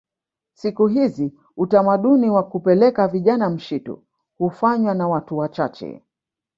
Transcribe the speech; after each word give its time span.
Siku 0.53 0.87
hizi 0.87 1.33
utamaduni 1.57 2.29
wa 2.29 2.43
kupeleka 2.43 3.07
vijana 3.07 3.49
mshitu 3.49 4.03
hufanywa 4.37 4.93
na 4.93 5.07
watu 5.07 5.37
wachache 5.37 6.03